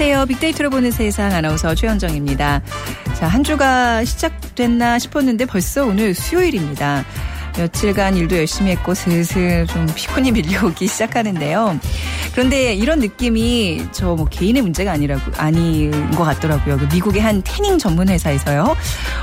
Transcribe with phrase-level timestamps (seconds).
[0.00, 0.26] 안녕하세요.
[0.26, 2.62] 빅데이터로 보는 세상 아나운서 최현정입니다.
[3.18, 7.04] 자, 한 주가 시작됐나 싶었는데 벌써 오늘 수요일입니다.
[7.56, 11.80] 며칠간 일도 열심히 했고 슬슬 좀 피곤이 밀려오기 시작하는데요.
[12.30, 16.78] 그런데 이런 느낌이 저 뭐 개인의 문제가 아니라고 아닌 것 같더라고요.
[16.78, 18.76] 그 미국의 한 태닝 전문 회사에서요.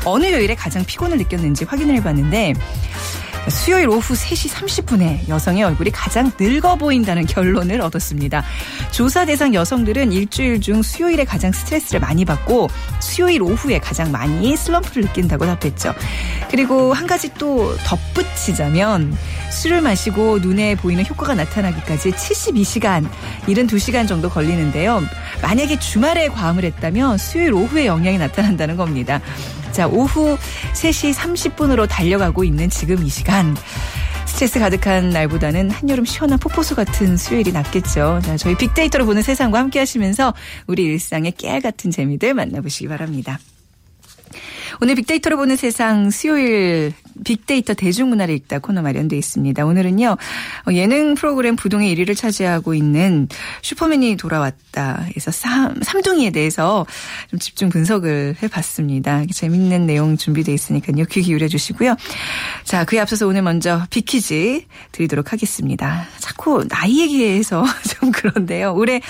[0.03, 2.53] 어느 요일에 가장 피곤을 느꼈는지 확인을 해봤는데
[3.49, 8.43] 수요일 오후 3시 30분에 여성의 얼굴이 가장 늙어 보인다는 결론을 얻었습니다.
[8.91, 15.03] 조사 대상 여성들은 일주일 중 수요일에 가장 스트레스를 많이 받고 수요일 오후에 가장 많이 슬럼프를
[15.03, 15.93] 느낀다고 답했죠.
[16.49, 19.15] 그리고 한 가지 또 덧붙이자면
[19.51, 23.07] 술을 마시고 눈에 보이는 효과가 나타나기까지 72시간,
[23.45, 25.03] 72시간 정도 걸리는데요.
[25.41, 29.21] 만약에 주말에 과음을 했다면 수요일 오후에 영향이 나타난다는 겁니다.
[29.75, 30.37] 자, 오후
[30.71, 33.57] 3시 30분으로 달려가고 있는 지금 이 시간.
[34.25, 38.21] 스트레스 가득한 날보다는 한여름 시원한 폭포수 같은 수요일이 낫겠죠.
[38.23, 40.33] 자, 저희 빅데이터로 보는 세상과 함께 하시면서
[40.67, 43.37] 우리 일상의 깨알 같은 재미들 만나보시기 바랍니다.
[44.79, 46.93] 오늘 빅데이터로 보는 세상 수요일
[47.23, 49.65] 빅데이터 대중문화를 읽다 코너 마련돼 있습니다.
[49.65, 50.17] 오늘은요
[50.73, 53.27] 예능 프로그램 부동의 1위를 차지하고 있는
[53.61, 55.07] 슈퍼맨이 돌아왔다.
[55.15, 56.85] 해서 삼, 삼둥이에 대해서
[57.29, 59.25] 좀 집중 분석을 해봤습니다.
[59.31, 61.95] 재밌는 내용 준비돼 있으니까요 귀 기울여 주시고요.
[62.63, 66.07] 자 그에 앞서서 오늘 먼저 빅퀴즈 드리도록 하겠습니다.
[66.19, 67.63] 자꾸 나이 얘기해서
[67.99, 68.73] 좀 그런데요.
[68.73, 69.01] 올해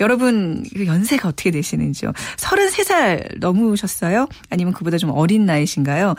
[0.00, 2.12] 여러분 그 연세가 어떻게 되시는지요?
[2.36, 4.28] 33살 넘으셨어요?
[4.50, 6.14] 아니면 그보다 좀 어린 나이신가요?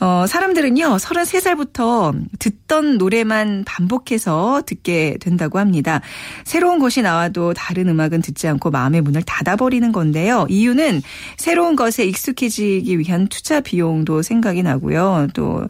[0.00, 6.00] 어, 사람들 은요, 33살부터 듣던 노래만 반복해서 듣게 된다고 합니다.
[6.44, 10.46] 새로운 것이 나와도 다른 음악은 듣지 않고 마음의 문을 닫아버리는 건데요.
[10.48, 11.02] 이유는
[11.36, 15.28] 새로운 것에 익숙해지기 위한 투자 비용도 생각이 나고요.
[15.34, 15.66] 또,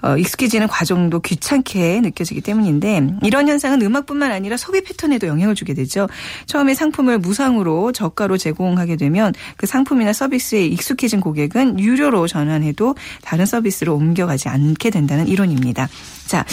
[0.00, 6.08] 어, 익숙해지는 과정도 귀찮게 느껴지기 때문인데, 이런 현상은 음악뿐만 아니라 소비 패턴에도 영향을 주게 되죠.
[6.46, 13.94] 처음에 상품을 무상으로 저가로 제공하게 되면 그 상품이나 서비스에 익숙해진 고객은 유료로 전환해도 다른 서비스로
[13.94, 15.88] 옮겨 가지 않게 된다는 이론입니다.
[16.26, 16.44] 자,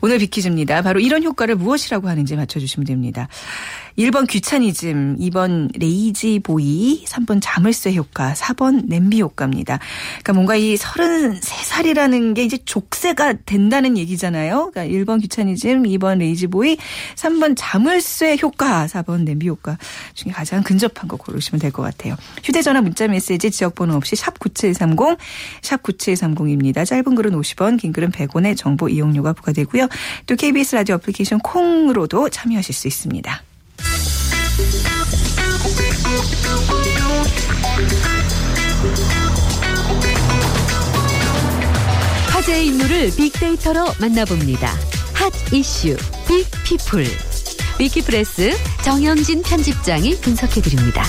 [0.00, 0.82] 오늘 비키즈입니다.
[0.82, 3.28] 바로 이런 효과를 무엇이라고 하는지 맞춰주시면 됩니다.
[3.98, 9.78] 1번 귀차니즘, 2번 lazy boy, 3번 자물쇠 효과, 4번 냄비 효과입니다.
[10.14, 14.72] 그러니까 뭔가 이 33살이라는 게 이제 족쇄가 된다는 얘기잖아요.
[14.72, 16.76] 그러니까 1번 귀차니즘, 2번 lazy boy,
[17.14, 19.78] 3번 자물쇠 효과, 4번 냄비 효과
[20.14, 22.16] 중에 가장 근접한 거 고르시면 될 것 같아요.
[22.44, 25.18] 휴대전화 문자 메시지 지역번호 없이 샵 9730,
[25.62, 26.86] 샵 9730입니다.
[26.86, 29.88] 짧은 글은 50원, 긴 글은 100원의 정보 이용료가 부과되고요.
[30.26, 33.42] 또 KBS 라디오 애플리케이션 콩으로도 참여하실 수 있습니다.
[42.44, 44.68] 화제의 인물을 빅데이터로 만나봅니다.
[45.14, 45.96] 핫 이슈
[46.28, 47.06] big people
[47.80, 48.52] 위키프레스
[48.84, 51.04] 정영진 편집장이 분석해드립니다.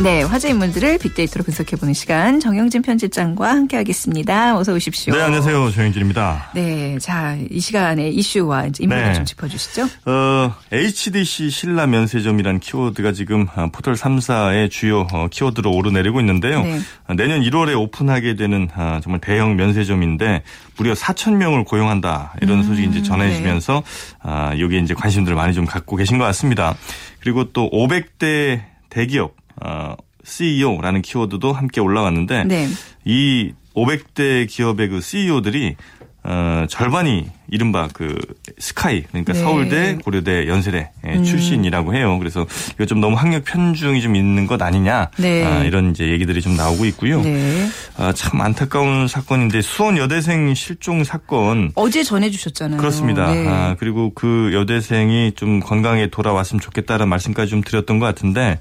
[0.00, 4.56] 네, 화제 인물들을 빅데이터로 분석해보는 시간 정영진 편집장과 함께하겠습니다.
[4.56, 5.14] 어서 오십시오.
[5.14, 5.70] 네, 안녕하세요.
[5.70, 6.50] 정영진입니다.
[6.54, 9.12] 네, 자, 이 시간에 이슈와 인물을 네.
[9.12, 9.88] 좀 짚어주시죠.
[10.06, 16.62] 어, HDC 신라 면세점이란 키워드가 지금 어, 포털 3사의 주요 어, 키워드로 오르내리고 있는데요.
[16.62, 16.80] 네.
[17.06, 20.42] 어, 내년 1월에 오픈하게 되는 아, 정말 대형 면세점인데
[20.78, 23.84] 무려 4천 명을 고용한다 이런 음, 소식이 이제 전해지면서
[24.20, 26.74] 아, 여기에 이제 관심들을 많이 좀 갖고 계신 것 같습니다.
[27.20, 32.68] 그리고 또 500대 대기업 어, CEO라는 키워드도 함께 올라왔는데 네.
[33.04, 35.76] 이 500대 기업의 그 CEO들이
[36.24, 38.16] 어, 절반이 이른바 그
[38.58, 39.40] 스카이 그러니까 네.
[39.40, 39.44] 음.
[39.44, 42.16] 서울대, 고려대, 연세대 예, 출신이라고 해요.
[42.20, 45.44] 그래서 이거 좀 너무 학력 편중이 좀 있는 것 아니냐 네.
[45.44, 47.20] 아, 이런 이제 얘기들이 좀 나오고 있고요.
[47.22, 47.66] 네.
[47.96, 52.78] 아, 참 안타까운 사건인데 수원 여대생 실종 사건 어제 전해주셨잖아요.
[52.78, 53.34] 그렇습니다.
[53.34, 53.48] 네.
[53.48, 58.58] 아, 그리고 그 여대생이 좀 건강에 돌아왔으면 좋겠다는 말씀까지 좀 드렸던 것 같은데,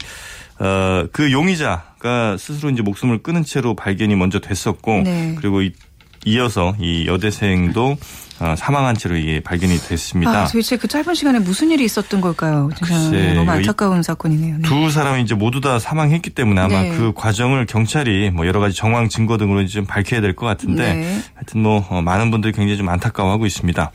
[0.63, 5.35] 어, 그 용의자가 스스로 이제 목숨을 끊은 채로 발견이 먼저 됐었고, 네.
[5.39, 5.71] 그리고 이,
[6.25, 7.97] 이어서 이 여대생도
[8.41, 10.31] 어, 사망한 채로 이게 발견이 됐습니다.
[10.43, 12.69] 아, 도대체 그 짧은 시간에 무슨 일이 있었던 걸까요?
[12.79, 14.57] 글쎄, 너무 이 안타까운 사건이네요.
[14.57, 14.61] 네.
[14.63, 16.89] 두 사람이 이제 모두 다 사망했기 때문에 아마 네.
[16.97, 21.21] 그 과정을 경찰이 뭐 여러 가지 정황 증거 등으로 좀 밝혀야 될 것 같은데 네.
[21.35, 23.91] 하여튼 뭐 어, 많은 분들이 굉장히 좀 안타까워하고 있습니다.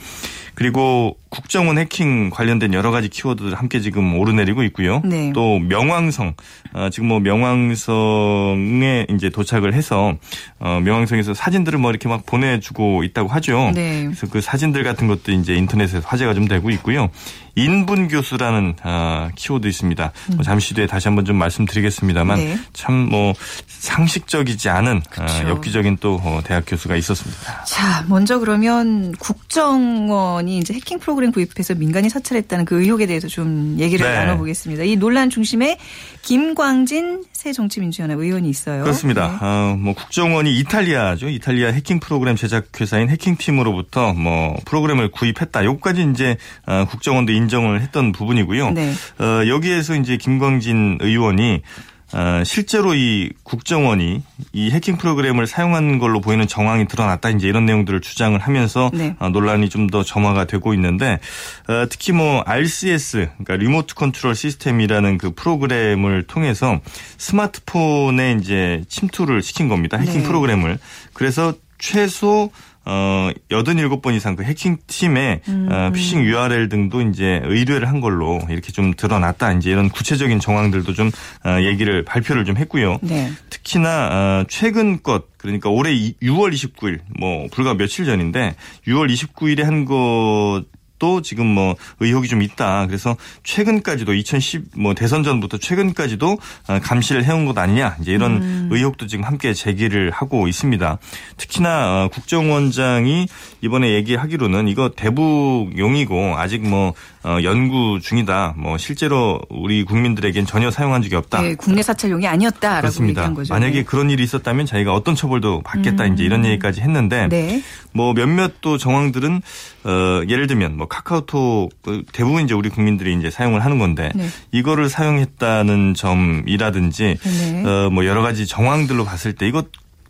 [0.55, 5.03] 그리고 국정원 해킹 관련된 여러 가지 키워드들 함께 지금 오르내리고 있고요.
[5.05, 5.33] 네.
[5.35, 6.33] 또 명왕성
[6.73, 10.17] 어, 지금 뭐 명왕성에 이제 도착을 해서
[10.59, 13.73] 어, 명왕성에서 사진들을 뭐 이렇게 막 보내주고 있다고 하죠.
[13.75, 14.05] 네.
[14.05, 17.11] 그래서 그 사진들 같은 것도 이제 인터넷에서 화제가 좀 되고 있고요.
[17.55, 20.12] 인분 교수라는 아, 키워드 있습니다.
[20.35, 22.44] 뭐 잠시 뒤에 다시 한번 좀 말씀드리겠습니다만 음.
[22.44, 22.59] 네.
[22.75, 23.32] 참뭐
[23.67, 25.49] 상식적이지 않은 아.
[25.49, 27.65] 엽기적인 또 어, 대학 교수가 있었습니다.
[27.65, 33.76] 자, 먼저 그러면 국정원이 이제 해킹 프로그램 프로그램 구입해서 민간이 사찰했다는 그 의혹에 대해서 좀
[33.78, 34.14] 얘기를 네.
[34.14, 34.84] 나눠보겠습니다.
[34.84, 35.78] 이 논란 중심에
[36.23, 38.82] 김광진 새정치민주연합 의원이 있어요.
[38.82, 39.28] 그렇습니다.
[39.28, 39.38] 네.
[39.40, 41.28] 어, 뭐 국정원이 이탈리아죠.
[41.28, 45.64] 이탈리아 해킹 프로그램 제작 회사인 해킹팀으로부터 뭐 프로그램을 구입했다.
[45.64, 46.37] 요까지 이제
[46.67, 48.70] 어, 국정원도 인정을 했던 부분이고요.
[48.70, 48.93] 네.
[49.19, 51.95] 어, 여기에서 이제 김광진 의원이 어,
[52.45, 54.23] 실제로 이 국정원이
[54.53, 57.31] 이 해킹 프로그램을 사용한 걸로 보이는 정황이 드러났다.
[57.31, 59.17] 이제 이런 내용들을 주장을 하면서 네.
[59.19, 61.21] 어, 논란이 좀 더 점화가 되고 있는데
[61.69, 66.81] 어, 특히 뭐 RCS 그러니까 remote control system이라는 그 프로그램을 통해서
[67.19, 69.97] 스마트폰에 이제 침투를 시킨 겁니다.
[69.97, 70.27] 해킹 네.
[70.27, 70.79] 프로그램을.
[71.13, 72.51] 그래서 최소
[72.87, 75.69] 어 87번 이상 그 해킹 팀의 음.
[75.71, 79.53] 어, 피싱 URL 등도 이제 의뢰를 한 걸로 이렇게 좀 드러났다.
[79.55, 81.11] 이제 이런 구체적인 정황들도 좀
[81.44, 82.99] 어, 얘기를 발표를 좀 했고요.
[83.03, 83.31] 네.
[83.50, 88.55] 특히나 어, 최근 것 그러니까 올해 이- 6월 29일 뭐 불과 며칠 전인데
[88.87, 90.65] 6월 29일에 한 것
[90.98, 92.87] 도 지금 뭐 의혹이 좀 있다.
[92.87, 96.38] 그래서 최근까지도 2010 뭐 대선 전부터 최근까지도
[96.69, 97.96] 어, 감시를 해온 것 아니냐.
[98.00, 100.98] 이제 이런 의혹도 지금 함께 제기를 하고 있습니다.
[101.37, 103.28] 특히나 어, 국정원장이
[103.60, 106.94] 이번에 얘기하기로는 이거 대북용이고 아직 뭐
[107.26, 108.54] 어, 연구 중이다.
[108.56, 111.43] 뭐 실제로 우리 국민들에겐 전혀 사용한 적이 없다.
[111.43, 113.22] 네, 국내 사찰용이 아니었다라고 그렇습니다.
[113.22, 113.52] 얘기한 거죠.
[113.52, 113.82] 만약에 네.
[113.82, 117.62] 그런 일이 있었다면 자기가 어떤 처벌도 받겠다 이제 이런 얘기까지 했는데 네.
[117.93, 119.43] 뭐 몇몇 또 정황들은
[119.84, 124.29] 어 예를 들면 뭐 카카오톡 그 대부분 이제 우리 국민들이 이제 사용을 하는 건데 네.
[124.53, 127.62] 이거를 사용했다는 점이라든지 네.
[127.65, 129.62] 어 뭐 여러 가지 정황들로 봤을 때 이거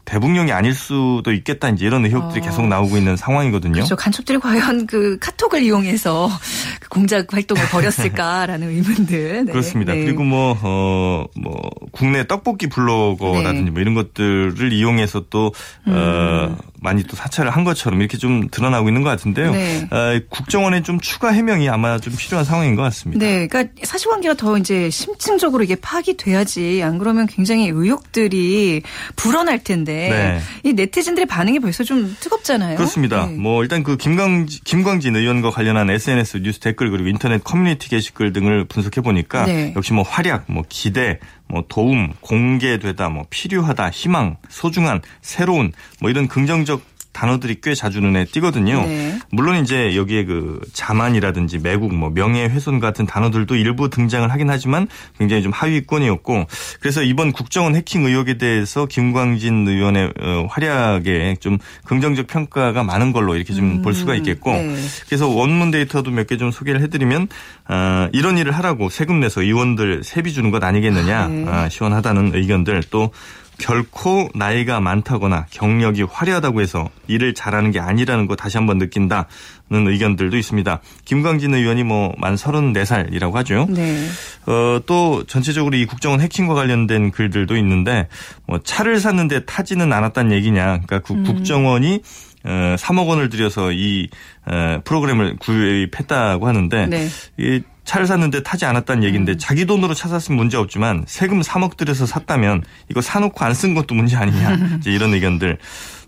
[0.06, 2.44] 대북용이 아닐 수도 있겠다 이제 이런 의혹들이 어.
[2.44, 3.74] 계속 나오고 있는 상황이거든요.
[3.74, 3.96] 그렇죠.
[3.96, 6.30] 간첩들이 과연 그 카톡을 이용해서
[6.80, 9.44] 그 공작 활동을 벌였을까라는 의문들.
[9.46, 9.52] 네.
[9.52, 9.92] 그렇습니다.
[9.92, 10.04] 네.
[10.04, 13.70] 그리고 뭐, 어, 뭐, 국내 떡볶이 블로거라든지 네.
[13.70, 15.52] 뭐 이런 것들을 이용해서 또,
[15.86, 19.50] 어, 많이 또 사찰을 한 것처럼 이렇게 좀 드러나고 있는 것 같은데요.
[19.50, 19.88] 네.
[19.90, 23.26] 어, 국정원의 좀 추가 해명이 아마 좀 필요한 상황인 것 같습니다.
[23.26, 28.82] 네, 그러니까 사실관계가 더 이제 심층적으로 이게 파악이 돼야지 안 그러면 굉장히 의혹들이
[29.16, 30.40] 불어날 텐데 네.
[30.62, 32.76] 이 네티즌들의 반응이 벌써 좀 뜨겁잖아요.
[32.76, 33.26] 그렇습니다.
[33.26, 33.36] 네.
[33.36, 38.64] 뭐 일단 그 김광진, 김광진 의원과 관련한 SNS 뉴스 댓글 그리고 인터넷 커뮤니티 게시글 등을
[38.64, 39.72] 분석해 보니까 네.
[39.76, 46.28] 역시 뭐 활약, 뭐 기대, 뭐 도움, 공개되다, 뭐 필요하다, 희망, 소중한, 새로운 뭐 이런
[46.28, 48.82] 긍정적 단어들이 꽤 자주 눈에 띄거든요.
[48.82, 49.18] 네.
[49.32, 54.86] 물론 이제 여기에 그 자만이라든지 매국, 뭐 명예훼손 같은 단어들도 일부 등장을 하긴 하지만
[55.18, 56.46] 굉장히 좀 하위권이었고
[56.80, 63.34] 그래서 이번 국정원 해킹 의혹에 대해서 김광진 의원의 어, 활약에 좀 긍정적 평가가 많은 걸로
[63.34, 64.76] 이렇게 좀볼 수가 있겠고 네.
[65.08, 67.28] 그래서 원문 데이터도 몇 개 좀 소개를 해드리면
[67.68, 71.44] 어, 이런 일을 하라고 세금 내서 의원들 세비 주는 것 아니겠느냐 아, 네.
[71.48, 73.10] 아, 시원하다는 의견들 또
[73.58, 79.24] 결코 나이가 많다거나 경력이 화려하다고 해서 일을 잘하는 게 아니라는 거 다시 한번 느낀다는
[79.70, 80.80] 의견들도 있습니다.
[81.04, 83.66] 김광진 의원이 뭐 만 34살이라고 하죠.
[83.70, 84.06] 네.
[84.46, 88.08] 어, 또 전체적으로 이 국정원 해킹과 관련된 글들도 있는데
[88.46, 90.62] 뭐 차를 샀는데 타지는 않았다는 얘기냐.
[90.86, 92.02] 그러니까 국- 국정원이
[92.44, 94.08] 어, 3억 원을 들여서 이
[94.46, 97.08] 어, 프로그램을 구입했다고 하는데 네.
[97.86, 102.04] 이 차를 샀는데 타지 않았다는 얘기인데 자기 돈으로 차 샀으면 문제 없지만 세금 3억 들여서
[102.06, 104.58] 샀다면 이거 사놓고 안 쓴 것도 문제 아니냐.
[104.80, 105.56] 이제 이런 의견들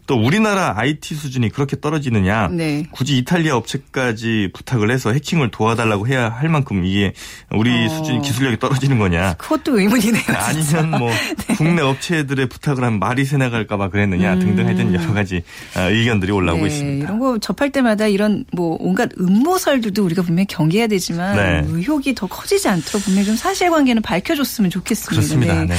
[0.09, 2.87] 또 우리나라 IT 수준이 그렇게 떨어지느냐 네.
[2.93, 7.13] 굳이 이탈리아 업체까지 부탁을 해서 해킹을 도와달라고 해야 할 만큼 이게
[7.53, 7.89] 우리 어.
[7.91, 10.25] 수준 기술력이 떨어지는 거냐 그것도 의문이네요.
[10.53, 10.79] 진짜.
[10.79, 11.11] 아니면 뭐
[11.59, 15.43] 국내 업체들의 부탁을 하면 말이 새 나갈까봐 그랬느냐 등등 하여튼 여러 가지
[15.77, 16.69] 어, 의견들이 올라오고 음.
[16.69, 17.05] 네, 있습니다.
[17.05, 21.67] 이런 거 접할 때마다 이런 뭐 온갖 음모설들도 우리가 분명히 경계해야 되지만 네.
[21.69, 25.11] 의혹이 더 커지지 않도록 분명히 좀 사실관계는 밝혀줬으면 좋겠습니다.
[25.11, 25.65] 그렇습니다.
[25.67, 25.75] 네.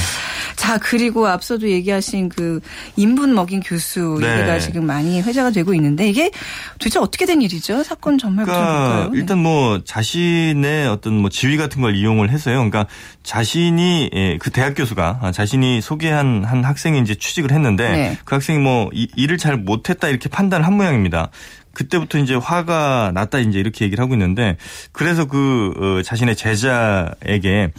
[0.54, 2.60] 자 그리고 앞서도 얘기하신 그
[2.94, 4.38] 인분 먹인 교수 네.
[4.38, 6.30] 얘기가 지금 많이 회자가 되고 있는데 이게
[6.78, 7.82] 도대체 어떻게 된 일이죠?
[7.82, 9.10] 사건 전말부터 그러니까?
[9.12, 9.18] 네.
[9.18, 12.54] 일단 뭐 자신의 어떤 뭐 지위 같은 걸 이용을 해서요.
[12.56, 12.86] 그러니까
[13.22, 18.18] 자신이 예, 그 대학 교수가 아, 자신이 소개한 한 학생이 이제 취직을 했는데 네.
[18.24, 21.30] 그 학생이 뭐 이- 일을 잘 못했다 이렇게 판단을 한 모양입니다.
[21.72, 24.56] 그때부터 이제 화가 났다 이제 이렇게 얘기를 하고 있는데
[24.92, 27.70] 그래서 그 어, 자신의 제자에게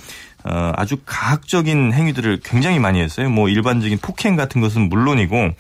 [0.44, 3.30] 어, 아주 가학적인 행위들을 굉장히 많이 했어요.
[3.30, 5.52] 뭐 일반적인 폭행 같은 것은 물론이고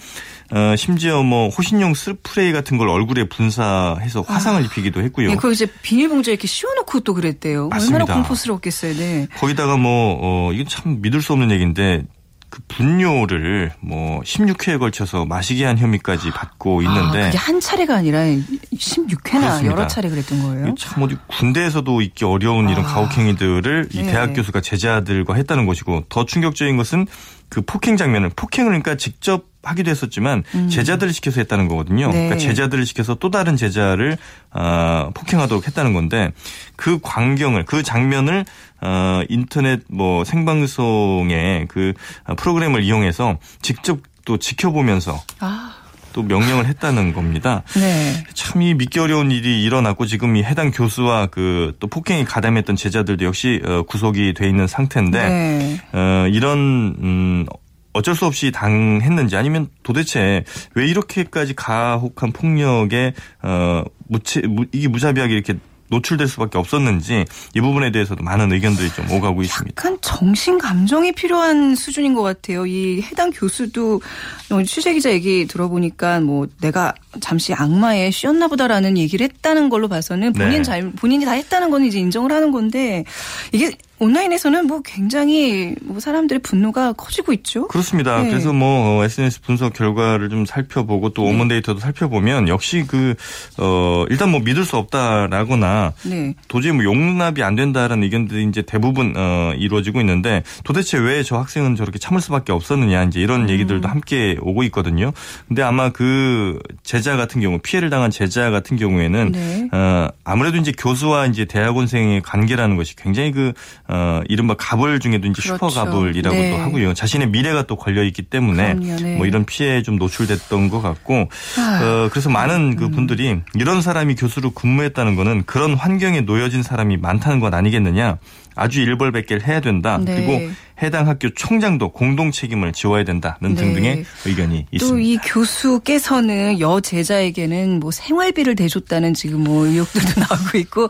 [0.54, 5.30] 어, 심지어 뭐 호신용 스프레이 같은 걸 얼굴에 분사해서 화상을 입히기도 했고요.
[5.30, 7.70] 네, 그거 이제 비닐봉지에 이렇게 씌워놓고 또 그랬대요.
[7.70, 8.04] 맞습니다.
[8.04, 8.94] 얼마나 공포스러웠겠어요.
[8.96, 9.28] 네.
[9.38, 12.04] 거기다가 뭐, 어, 이건 참 믿을 수 없는 얘기인데,
[12.52, 18.20] 그 분뇨를 뭐 16회에 걸쳐서 마시게 한 혐의까지 받고 있는데 아, 그게 한 차례가 아니라
[18.20, 19.72] 16회나 그렇습니다.
[19.72, 20.76] 여러 차례 그랬던 거예요.
[20.78, 22.88] 참 어디 군대에서도 있기 어려운 이런 아.
[22.90, 24.12] 가혹행위들을 이 네.
[24.12, 27.08] 대학 교수가 제자들과 했다는 것이고 더 충격적인 것은
[27.52, 32.08] 그 폭행 장면을 폭행을 그러니까 직접 하기도 했었지만 제자들을 시켜서 했다는 거거든요.
[32.08, 32.14] 네.
[32.14, 34.18] 그러니까 제자들을 시켜서 또 다른 제자를
[34.52, 36.32] 어, 폭행하도록 했다는 건데
[36.78, 38.46] 그 광경을 그 장면을
[38.80, 41.94] 어, 인터넷 뭐 생방송의 그
[42.38, 45.74] 프로그램을 이용해서 직접 또 지켜보면서 아,
[46.14, 47.64] 또 명령을 했다는 겁니다.
[47.76, 48.24] 네.
[48.34, 53.26] 참 이 믿기 어려운 일이 일어났고 지금 이 해당 교수와 그 또 폭행이 가담했던 제자들도
[53.26, 55.82] 역시 어, 구속이 돼 있는 상태인데 네.
[55.94, 56.58] 어, 이런
[57.02, 57.46] 음
[57.94, 60.44] 어쩔 수 없이 당했는지 아니면 도대체
[60.76, 65.56] 왜 이렇게까지 가혹한 폭력에 어 무채 무, 이게 무자비하게 이렇게
[65.92, 69.76] 노출될 수밖에 없었는지 이 부분에 대해서도 많은 의견들이 좀 오가고 있습니다.
[69.78, 72.66] 약간 정신 감정이 필요한 수준인 것 같아요.
[72.66, 74.02] 이 해당 교수도
[74.50, 80.34] 오늘 취재 기자 얘기 들어보니까 뭐 내가 잠시 악마에 쉬었나 보다라는 얘기를 했다는 걸로 봐서는
[80.34, 80.64] 본인 네.
[80.64, 83.04] 잘 본인이 다 했다는 거는 이제 인정을 하는 건데
[83.52, 87.68] 이게 온라인에서는 뭐 굉장히 뭐 사람들의 분노가 커지고 있죠.
[87.68, 88.24] 그렇습니다.
[88.24, 88.30] 네.
[88.30, 93.16] 그래서 뭐 SNS 분석 결과를 좀 살펴보고 또 오문 데이터도 살펴보면 역시 그
[93.58, 96.34] 어 일단 뭐 믿을 수 없다라거나 네.
[96.48, 101.76] 도저히 뭐 용납이 안 된다라는 의견들이 이제 대부분 어 이루어지고 있는데 도대체 왜 저 학생은
[101.76, 105.12] 저렇게 참을 수밖에 없었느냐 이제 이런 얘기들도 함께 오고 있거든요.
[105.48, 109.70] 근데 아마 그 제자 같은 경우 피해를 당한 제자 같은 경우에는 네.
[109.72, 113.54] 어 아무래도 이제 교수와 이제 대학원생의 관계라는 것이 굉장히 그
[113.94, 115.68] 어 이른바 가불 중에도 이제 그렇죠.
[115.68, 116.58] 슈퍼 가불이라고도 네.
[116.58, 116.94] 하고요.
[116.94, 119.18] 자신의 미래가 또 걸려 있기 때문에 네.
[119.18, 121.82] 뭐 이런 피해에 좀 노출됐던 것 같고 아.
[121.84, 127.40] 어 그래서 많은 그 분들이 이런 사람이 교수로 근무했다는 거는 그런 환경에 놓여진 사람이 많다는
[127.40, 128.18] 것 아니겠느냐.
[128.56, 130.00] 아주 일벌백계를 해야 된다.
[130.04, 130.16] 네.
[130.16, 133.56] 그리고 해당 학교 총장도 공동 책임을 지워야 된다는 네.
[133.56, 135.08] 등등의 의견이 또 있습니다.
[135.08, 140.88] 이 교수께서는 여 제자에게는 뭐 생활비를 대줬다는 지금 뭐 의혹들도 나오고 있고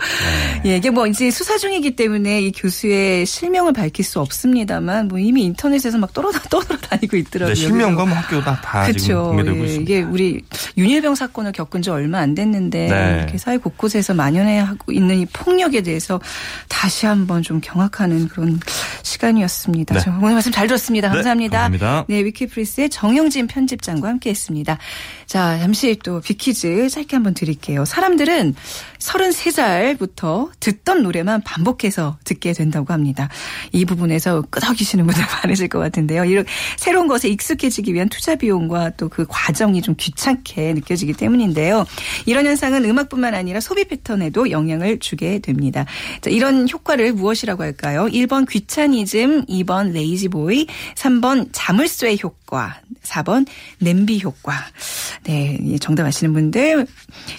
[0.63, 0.71] 네.
[0.71, 5.43] 예, 이게 뭐 이제 수사 중이기 때문에 이 교수의 실명을 밝힐 수 없습니다만 뭐 이미
[5.43, 7.53] 인터넷에서 막 떠돌아 떠돌아다니고 있더라고요.
[7.53, 9.23] 네, 실명과 뭐 학교 다 다 지금 그렇죠.
[9.29, 9.81] 공개되고 예, 있습니다.
[9.91, 10.41] 이게 우리
[10.77, 13.17] 윤일병 사건을 겪은 지 얼마 안 됐는데 네.
[13.17, 16.21] 이렇게 사회 곳곳에서 만연해 하고 있는 이 폭력에 대해서
[16.69, 18.59] 다시 한번 좀 경악하는 그런
[19.03, 19.95] 시간이었습니다.
[19.95, 19.99] 네.
[19.99, 21.09] 저 오늘 말씀 잘 들었습니다.
[21.09, 21.69] 네, 감사합니다.
[21.69, 22.05] 감사합니다.
[22.07, 24.77] 네, 위키프리스의 정영진 편집장과 함께했습니다.
[25.25, 27.83] 자, 잠시 또 비키즈 짧게 한번 드릴게요.
[27.83, 28.55] 사람들은
[29.01, 33.29] 33살부터 듣던 노래만 반복해서 듣게 된다고 합니다.
[33.71, 36.25] 이 부분에서 끄덕이시는 분들 많으실 것 같은데요.
[36.25, 36.45] 이런
[36.77, 41.85] 새로운 것에 익숙해지기 위한 투자 비용과 또 그 과정이 좀 귀찮게 느껴지기 때문인데요.
[42.25, 45.85] 이런 현상은 음악뿐만 아니라 소비 패턴에도 영향을 주게 됩니다.
[46.21, 48.05] 자, 이런 효과를 무엇이라고 할까요?
[48.05, 52.40] 1번 귀차니즘, 2번 레이지보이, 3번 자물쇠 효과,
[53.03, 53.45] 4번
[53.79, 54.53] 냄비 효과.
[55.23, 56.87] 네, 이 정답 아시는 분들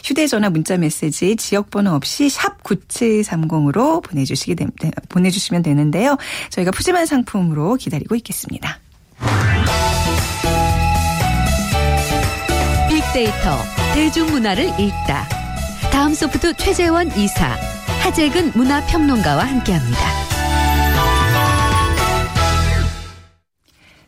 [0.04, 6.16] 휴대전화 문자 메시지 지역번호 없이 샵 9730으로 보내주시게 되, 보내주시면 되는데요.
[6.50, 8.78] 저희가 푸짐한 상품으로 기다리고 있겠습니다.
[12.88, 13.58] 빅데이터
[13.94, 15.28] 대중문화를 읽다.
[15.90, 17.56] 다음 소프트 최재원 이사,
[18.00, 20.31] 하재근 문화평론가와 함께합니다.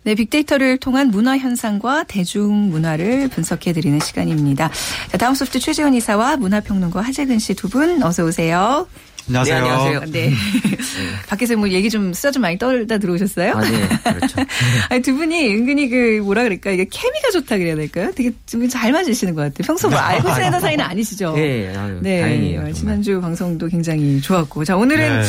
[0.05, 4.71] 네, 빅데이터를 통한 문화 현상과 대중 문화를 분석해 드리는 시간입니다.
[5.11, 8.87] 자, 다음 소프트 최재원 이사와 문화평론가 하재근 씨 두 분 어서 오세요.
[9.27, 9.55] 안녕하세요.
[9.55, 10.01] 네, 안녕하세요.
[10.13, 10.33] 네.
[11.29, 13.53] 밖에서 뭐 얘기 좀 쓰다 좀 많이 떨다 들어오셨어요?
[13.55, 14.37] 아, 네, 그렇죠.
[14.91, 18.11] 아니, 두 분이 은근히 그 뭐라 그럴까 이게 케미가 좋다 그래야 될까요?
[18.15, 19.67] 되게 좀 잘 맞으시는 것 같아요.
[19.67, 21.35] 평소 뭐 알고 지내던 사이는 아니시죠?
[21.37, 22.57] 네, 아유, 다행이에요.
[22.57, 22.73] 정말.
[22.75, 24.65] 지난주 방송도 굉장히 좋았고.
[24.65, 25.29] 자, 오늘은 네.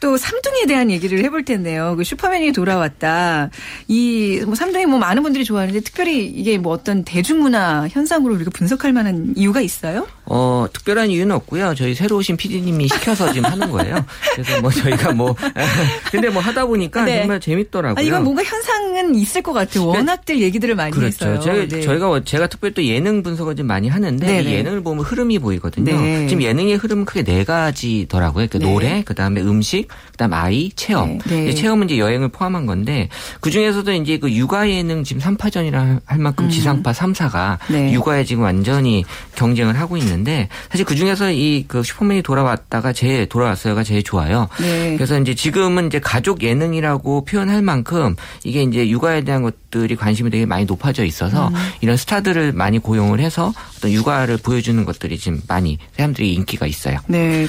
[0.00, 1.94] 또 삼둥이에 대한 얘기를 해볼 텐데요.
[1.96, 3.50] 그 슈퍼맨이 돌아왔다.
[3.88, 8.92] 이 뭐 삼둥이 뭐 많은 분들이 좋아하는데 특별히 이게 뭐 어떤 대중문화 현상으로 우리가 분석할
[8.92, 10.06] 만한 이유가 있어요?
[10.26, 11.74] 어, 특별한 이유는 없고요.
[11.74, 14.04] 저희 새로 오신 PD님이 시켜서 지금 하는 거예요.
[14.32, 15.34] 그래서 뭐 저희가 뭐
[16.10, 17.18] 근데 뭐 하다 보니까 네.
[17.18, 17.94] 정말 재밌더라고요.
[17.98, 19.86] 아, 이건 뭔가 현상은 있을 것 같아요.
[19.88, 21.26] 워낙들 얘기들을 많이 그렇죠.
[21.26, 21.40] 했어요.
[21.40, 21.80] 제가, 네.
[21.82, 24.50] 저희가 제가 특별히 또 예능 분석을 좀 많이 하는데 네네.
[24.50, 26.00] 이 예능을 보면 흐름이 보이거든요.
[26.00, 26.26] 네.
[26.28, 28.46] 지금 예능의 흐름은 크게 네 가지더라고요.
[28.50, 28.70] 그 네.
[28.70, 31.18] 노래, 그다음에 음식, 그다음 아이, 체험.
[31.26, 31.34] 네.
[31.34, 31.48] 네.
[31.48, 33.08] 이제 체험은 이제 여행을 포함한 건데
[33.40, 37.72] 그 중에서도 이제 그 육아 예능 지금 3파전이라 할 만큼 지상파 3사가 음.
[37.74, 37.92] 네.
[37.92, 43.82] 육아에 지금 완전히 경쟁을 하고 있는데 사실 그 중에서 이 그 슈퍼맨이 돌아왔다가 제일 돌아왔어요가
[43.82, 44.48] 제일 좋아요.
[44.60, 44.94] 네.
[44.96, 50.46] 그래서 이제 지금은 이제 가족 예능이라고 표현할 만큼 이게 이제 육아에 대한 것들이 관심이 되게
[50.46, 51.54] 많이 높아져 있어서 음.
[51.80, 56.98] 이런 스타들을 많이 고용을 해서 어떤 육아를 보여주는 것들이 지금 많이 사람들이 인기가 있어요.
[57.06, 57.46] 네.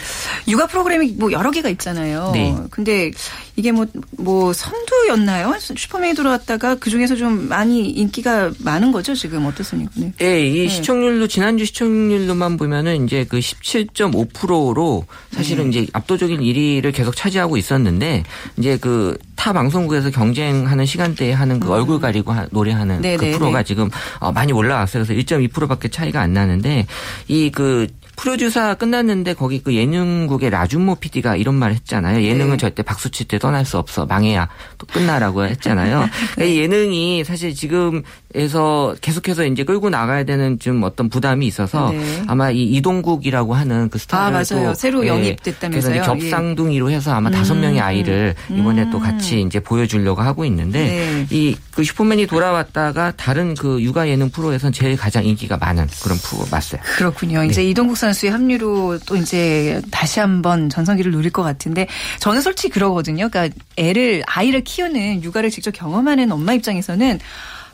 [0.48, 2.32] 육아 프로그램이 뭐 여러 개가 있잖아요.
[2.34, 2.56] 네.
[2.70, 3.12] 근데
[3.56, 5.56] 이게 뭐, 뭐 선두였나요?
[5.60, 9.92] 슈퍼맨이 들어왔다가 그 중에서 좀 많이 인기가 많은 거죠, 지금 어떻습니까?
[9.96, 10.14] 네.
[10.22, 15.80] 예, 이 시청률로 지난주 시청률로만 보면은 이제 그 17.5%로 사실은 네.
[15.82, 18.24] 이제 압도적인 1위를 계속 차지하고 있었는데
[18.58, 21.74] 이제 그 타 방송국에서 경쟁하는 시간대에 하는 그 음.
[21.74, 23.18] 얼굴 가리고 하, 노래하는 네네.
[23.18, 25.04] 그 프로가 지금 어, 많이 올라왔어요.
[25.06, 26.88] 그래서 1.2%밖에 차이가 안 나는데
[27.28, 32.24] 이그 프로듀서 끝났는데 거기 그 예능국의 라준모 PD가 이런 말 했잖아요.
[32.24, 32.58] 예능은 네.
[32.58, 34.06] 절대 박수 칠 때 떠날 수 없어.
[34.06, 36.08] 망해야 또 끝나라고 했잖아요.
[36.38, 36.56] 네.
[36.58, 42.24] 예능이 사실 지금에서 계속해서 이제 끌고 나가야 되는 좀 어떤 부담이 있어서 네.
[42.28, 44.70] 아마 이 이동국이라고 하는 그 스타를 아, 맞아요.
[44.70, 45.94] 또 새로 예, 영입됐다면서요.
[45.94, 47.62] 그래서 겹상둥이로 해서 아마 다섯 음.
[47.62, 48.92] 명의 아이를 이번에 음.
[48.92, 51.36] 또 같이 이제 보여주려고 하고 있는데 네.
[51.36, 56.82] 이그 슈퍼맨이 돌아왔다가 다른 그 육아 예능 프로에선 제일 가장 인기가 많은 그런 프로 맞어요.
[56.98, 57.44] 그렇군요.
[57.44, 57.70] 이제 네.
[57.70, 61.88] 이동국 선 수의 합류로 또 이제 다시 한번 전성기를 누릴 것 같은데
[62.20, 63.30] 저는 솔직히 그러거든요.
[63.30, 67.20] 그러니까 애를 아이를 키우는 육아를 직접 경험하는 엄마 입장에서는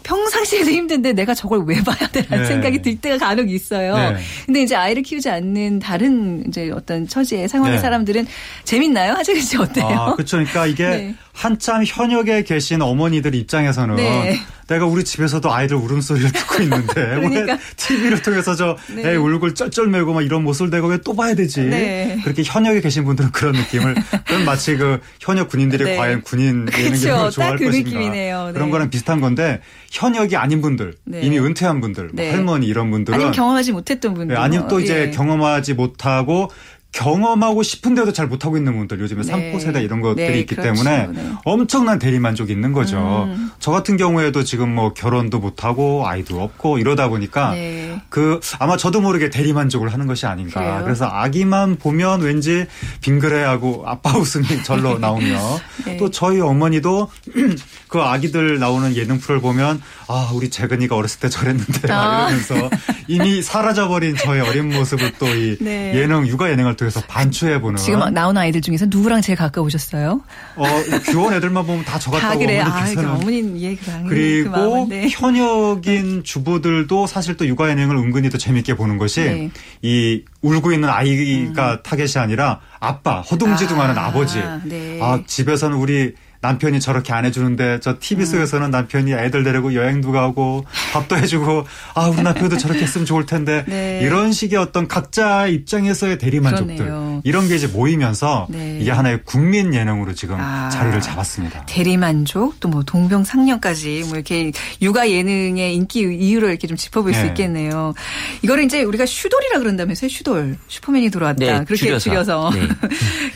[0.04, 2.46] 평상시에도 힘든데 내가 저걸 왜 봐야 되라는 네.
[2.46, 3.96] 생각이 들 때가 간혹 있어요.
[3.96, 4.18] 네.
[4.46, 7.82] 근데 이제 아이를 키우지 않는 다른 이제 어떤 처지의 상황의 네.
[7.82, 8.28] 사람들은
[8.64, 9.14] 재밌나요?
[9.14, 9.86] 하재근 씨 어때요?
[9.86, 10.38] 아, 그렇죠.
[10.38, 11.16] 그러니까 이게 네.
[11.34, 14.40] 한참 현역에 계신 어머니들 입장에서는 네.
[14.68, 17.54] 내가 우리 집에서도 아이들 울음소리를 듣고 있는데 그러니까.
[17.54, 19.12] 왜 TV를 통해서 저 네.
[19.12, 21.62] 애 울고 쩔쩔매고 막 이런 모습을 내가 왜 또 봐야 되지?
[21.62, 22.20] 네.
[22.24, 23.96] 그렇게 현역에 계신 분들은 그런 느낌을
[24.28, 25.98] 그건 마치 그 현역 군인들이 네.
[25.98, 28.52] 과연 군인 예능을 좋아할 그 것인가 느낌이네요.
[28.54, 28.72] 그런 네.
[28.72, 29.62] 거랑 비슷한 건데
[29.92, 31.22] 현역이 아닌 분들 네.
[31.22, 35.10] 이미 은퇴한 분들 뭐 할머니 이런 분들은 아니면 경험하지 못했던 분들 아니면 또 이제 예.
[35.12, 36.52] 경험하지 못하고
[36.92, 39.28] 경험하고 싶은데도 잘 못하고 있는 분들 요즘에 네.
[39.28, 40.74] 삼포 세대 이런 것들이 네, 있기 그렇죠.
[40.74, 41.32] 때문에 네.
[41.46, 43.30] 엄청난 대리만족이 있는 거죠.
[43.30, 43.52] 음.
[43.60, 48.02] 저 같은 경우에도 지금 뭐 결혼도 못하고 아이도 없고 이러다 보니까 네.
[48.10, 50.60] 그 아마 저도 모르게 대리만족을 하는 것이 아닌가.
[50.60, 50.82] 그래요?
[50.84, 52.66] 그래서 아기만 보면 왠지
[53.02, 55.40] 빙그레하고 아빠 웃음이 절로 나오며
[55.86, 55.98] 네.
[55.98, 57.10] 또 저희 어머니도
[57.88, 62.28] 그 아기들 나오는 예능 프로를 보면 아 우리 재근이가 어렸을 때 저랬는데 아.
[62.30, 62.70] 이러면서
[63.08, 65.94] 이미 사라져버린 저의 어린 모습을 또이 네.
[65.96, 67.78] 예능 육아 예능을 통해서 반추해보는.
[67.78, 70.22] 지금 나온 아이들 중에서 누구랑 제일 가까우셨어요?
[70.56, 70.66] 어,
[71.06, 72.60] 규원 애들만 보면 다 저 같다고 그래.
[72.60, 73.78] 아, 어머니는 예,
[74.10, 79.52] 그리고 그 현역인 주부들도 사실 또 육아 예능을 은근히 더 재밌게 보는 것이 네.
[79.84, 81.78] 이 울고 있는 아이가 음.
[81.84, 85.00] 타겟이 아니라 아빠 허둥지둥하는 아, 버지 네.
[85.00, 88.26] 아 집에서는 우리 남편이 저렇게 안 해주는데 저 TV 음.
[88.26, 88.72] 속에서는 음.
[88.72, 94.00] 남편이 애들 데리고 여행도 가고 밥도 해주고 아 우리 남편도 저렇게 했으면 좋을 텐데 네.
[94.02, 97.22] 이런 식의 어떤 각자 입장에서의 대리만족들 그러네요.
[97.24, 98.80] 이런 게 이제 모이면서 네.
[98.82, 100.70] 이게 하나의 국민 예능으로 지금 아.
[100.70, 101.66] 자리를 잡았습니다.
[101.68, 104.52] 대리만족 또 뭐 동병상련까지 뭐 이렇게
[104.82, 107.20] 육아 예능의 인기 이유를 이렇게 좀 짚어볼 네.
[107.20, 107.94] 수 있겠네요.
[108.42, 112.52] 이거를 이제 우리가 슈돌이라 그런다면서요 슈돌 슈퍼맨이 돌아왔다 네, 그렇게 줄여서, 줄여서.
[112.56, 112.62] 네.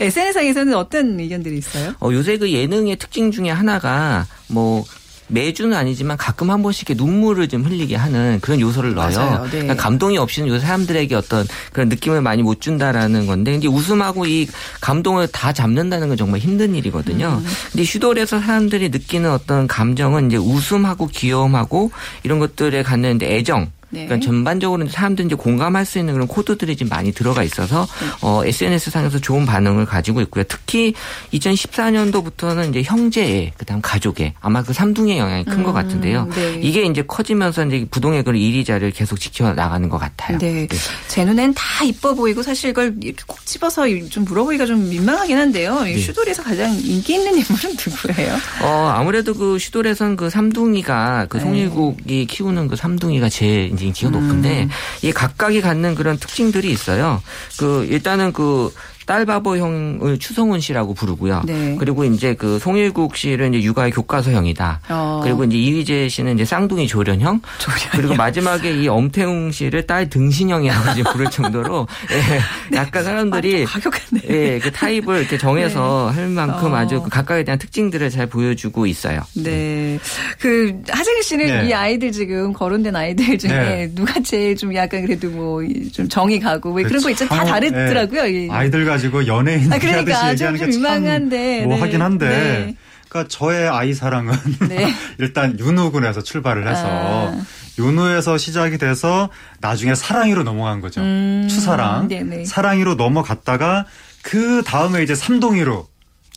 [0.06, 1.94] SNS상에서는 어떤 의견들이 있어요?
[2.00, 4.84] 어, 요새 그 예능의 특징 중에 하나가 뭐
[5.28, 9.42] 매주는 아니지만 가끔 한 번씩 눈물을 좀 흘리게 하는 그런 요소를 넣어요.
[9.44, 9.50] 네.
[9.50, 14.48] 그러니까 감동이 없이는 요새 사람들에게 어떤 그런 느낌을 많이 못 준다라는 건데 이제 웃음하고 이
[14.80, 17.40] 감동을 다 잡는다는 건 정말 힘든 일이거든요.
[17.42, 17.46] 음.
[17.72, 21.90] 근데 슈돌에서 사람들이 느끼는 어떤 감정은 이제 웃음하고 귀여움하고
[22.22, 24.06] 이런 것들에 갖는 애정 네.
[24.06, 28.06] 그러니까 전반적으로 사람들이 이제 공감할 수 있는 그런 코드들이 좀 많이 들어가 있어서 네.
[28.22, 30.44] 어, SNS 상에서 좋은 반응을 가지고 있고요.
[30.48, 30.94] 특히
[31.32, 36.28] 2014년도부터는 이제 형제의 그다음 가족의 아마 그 삼둥이의 영향이 큰것 음, 같은데요.
[36.34, 36.60] 네.
[36.62, 40.38] 이게 이제 커지면서 이제 부동의 그런 1위 자를 계속 지켜 나가는 것 같아요.
[40.38, 40.66] 네.
[40.68, 40.76] 네.
[41.08, 45.82] 제 눈엔 다 이뻐 보이고 사실 이걸 이렇게 꼭 집어서 좀 물어보기가 좀 민망하긴 한데요.
[45.82, 45.96] 네.
[45.98, 48.34] 슈돌에서 가장 인기 있는 인물은 누구예요?
[48.62, 51.42] 어, 아무래도 그 슈돌에선 그 삼둥이가 그 네.
[51.44, 54.70] 송일국이 키우는 그 삼둥이가 제일 이제 인기가 높은데 음.
[55.02, 57.22] 이 각각이 갖는 그런 특징들이 있어요.
[57.58, 58.72] 그 일단은 그
[59.06, 61.42] 딸바보 형을 추성훈 씨라고 부르고요.
[61.46, 61.76] 네.
[61.78, 64.80] 그리고 이제 그 송일국 씨를 이제 육아의 교과서형이다.
[64.88, 65.20] 어.
[65.22, 67.40] 그리고 이제 이휘재 씨는 이제 쌍둥이 조련형.
[67.58, 67.88] 조련형.
[67.92, 73.80] 그리고 마지막에 이 엄태웅 씨를 딸 등신형이라고 이제 부를 정도로 예, 약간 사람들이 아,
[74.28, 76.20] 예, 그 타입을 이렇게 정해서 네.
[76.20, 76.76] 할 만큼 어.
[76.76, 79.20] 아주 그 각각에 대한 특징들을 잘 보여주고 있어요.
[79.34, 79.98] 네.
[80.40, 81.68] 그 하재근 씨는 네.
[81.68, 83.90] 이 아이들 지금 거론된 아이들 중에 네.
[83.94, 87.26] 누가 제일 좀 약간 그래도 뭐 좀 정이 가고 뭐 그런 거 있죠.
[87.26, 88.22] 다 다르더라고요.
[88.24, 88.48] 네.
[88.50, 91.80] 아이들과 가지고 연예인 아, 그러니까 얘기하는 게 민망한데 뭐 네.
[91.80, 92.28] 하긴 한데.
[92.28, 92.76] 네.
[93.08, 94.34] 그러니까 저의 아이 사랑은
[94.68, 94.92] 네.
[95.18, 97.40] 일단 윤우군에서 출발을 해서 아.
[97.78, 99.28] 윤우에서 시작이 돼서
[99.60, 101.00] 나중에 사랑이로 넘어간 거죠.
[101.00, 101.46] 음.
[101.48, 102.44] 추사랑 네네.
[102.46, 103.86] 사랑이로 넘어갔다가
[104.22, 105.86] 그 다음에 이제 삼동이로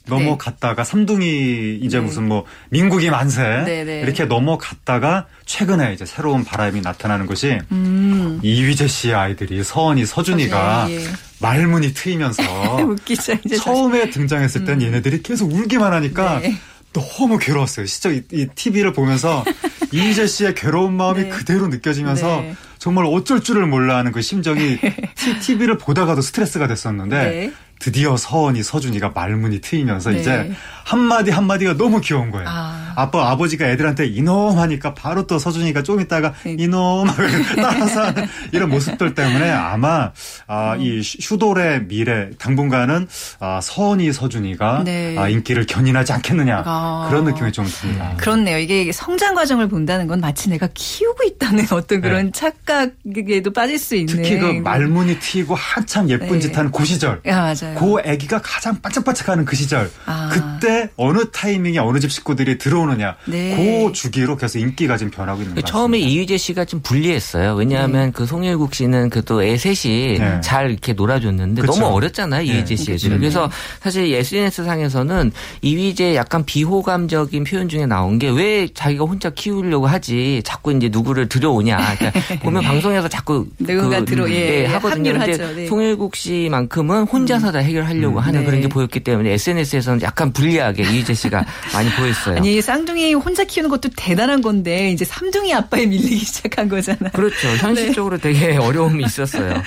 [0.09, 0.89] 넘어갔다가 네.
[0.89, 2.05] 삼둥이 이제 네.
[2.05, 4.01] 무슨 뭐 민국이 만세 네, 네.
[4.01, 8.39] 이렇게 넘어갔다가 최근에 이제 새로운 바람이 나타나는 것이 음.
[8.41, 10.99] 이휘재 씨의 아이들이 서원이 서준이가 예.
[11.41, 12.43] 말문이 트이면서
[12.83, 14.11] 웃기죠, 처음에 사실.
[14.11, 14.87] 등장했을 땐 음.
[14.87, 16.55] 얘네들이 계속 울기만 하니까 네.
[16.91, 17.85] 너무 괴로웠어요.
[17.85, 19.45] 진짜 이, 이 TV를 보면서
[19.91, 21.29] 이휘재 씨의 괴로운 마음이 네.
[21.29, 22.43] 그대로 느껴지면서
[22.77, 24.77] 정말 어쩔 줄을 몰라 하는 그 심정이
[25.41, 30.19] TV를 보다가도 스트레스가 됐었는데 드디어 서원이 서준이가 말문이 트이면서 네.
[30.19, 30.51] 이제
[30.89, 32.47] 한마디 한마디가 너무 귀여운 거예요.
[32.49, 32.93] 아.
[32.95, 36.55] 아빠 아버지가 애들한테 이놈 하니까 바로 또 서준이가 좀 있다가 네.
[36.57, 37.07] 이놈
[37.55, 40.11] 따라서 하는 이런 모습들 때문에 아마
[40.47, 40.81] 아, 음.
[40.81, 43.07] 이 슈돌의 미래 당분간은
[43.39, 45.15] 아, 서원이 서준이가 네.
[45.17, 47.05] 아, 인기를 견인하지 않겠느냐 아.
[47.09, 48.15] 그런 느낌이 좀 듭니다.
[48.17, 48.57] 그렇네요.
[48.57, 52.31] 이게 성장 과정을 본다는 건 마치 내가 키우고 있다는 어떤 그런 네.
[52.31, 56.39] 착각에도 빠질 수 있는 특히 그 말문이 트이고 한참 예쁜 네.
[56.39, 57.75] 짓 하는 그 시절 아, 맞아요.
[57.77, 60.29] 그 아기가 가장 반짝반짝하는 그 시절 아.
[60.33, 63.55] 그때 어느 타이밍에 어느 집 식구들이 들어오느냐 네.
[63.85, 65.67] 그 주기로 계속 인기가 지금 변하고 있는 거죠.
[65.67, 67.55] 처음에 이휘재 씨가 좀 불리했어요.
[67.55, 68.11] 왜냐하면 네.
[68.13, 70.41] 그 송일국 씨는 그 또 애 셋이 네.
[70.41, 71.73] 잘 이렇게 놀아줬는데 그쵸.
[71.73, 72.47] 너무 어렸잖아요 네.
[72.47, 73.17] 이휘재 씨 애들이.
[73.19, 73.49] 그래서
[73.81, 80.41] 사실 SNS 상에서는 이휘재 약간 비호감적인 표현 중에 나온 게 왜 자기가 혼자 키우려고 하지
[80.45, 81.77] 자꾸 이제 누구를 들여오냐.
[81.97, 85.13] 그러니까 보면 방송에서 자꾸 누군가 그, 들어 예, 예, 하거든요.
[85.13, 88.23] 근데 송일국 씨만큼은 혼자서 다 해결하려고 음.
[88.23, 92.37] 하는 그런 게 보였기 때문에 SNS에서는 약간 불리 하게 이휘재 씨가 많이 보였어요.
[92.37, 97.11] 아니 쌍둥이 혼자 키우는 것도 대단한 건데 이제 삼둥이 아빠에 밀리기 시작한 거잖아요.
[97.13, 97.47] 그렇죠.
[97.59, 98.33] 현실적으로 네.
[98.33, 99.61] 되게 어려움이 있었어요.